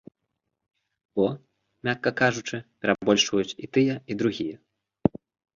[1.19, 1.25] Бо,
[1.89, 2.57] мякка кажучы,
[2.87, 4.57] перабольшваюць і тыя, і другія.